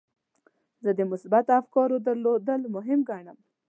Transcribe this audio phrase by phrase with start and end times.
[0.83, 3.37] زه د مثبتو افکارو درلودل مهم ګڼم.